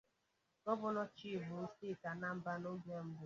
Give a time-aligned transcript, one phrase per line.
[0.63, 3.19] Gọvanọ Chịbụrụ Steeti Anambra n'oge mbụ